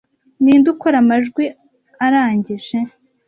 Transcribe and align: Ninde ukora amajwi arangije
Ninde 0.43 0.67
ukora 0.73 0.95
amajwi 1.03 1.43
arangije 2.05 2.77